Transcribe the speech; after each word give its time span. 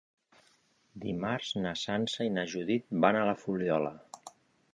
Dimarts 1.03 1.51
na 1.65 1.75
Sança 1.83 2.27
i 2.31 2.33
na 2.39 2.47
Judit 2.55 2.89
van 3.07 3.19
a 3.21 3.27
la 3.33 3.37
Fuliola. 3.45 3.95